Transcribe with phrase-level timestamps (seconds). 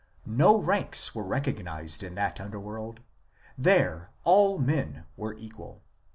[0.25, 3.01] No ranks were recognized in that underworld;
[3.55, 5.83] there all men were equal.